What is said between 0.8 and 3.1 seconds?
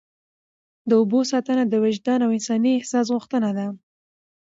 د اوبو ساتنه د وجدان او انساني احساس